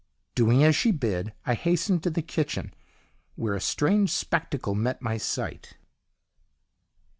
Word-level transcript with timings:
"Doing 0.33 0.63
as 0.63 0.75
she 0.75 0.89
bid, 0.89 1.31
I 1.45 1.53
hastened 1.53 2.01
to 2.01 2.09
the 2.09 2.23
kitchen, 2.23 2.73
where 3.35 3.53
a 3.53 3.61
strange 3.61 4.11
spectacle 4.11 4.73
met 4.73 4.99
my 4.99 5.17
sight. 5.17 5.75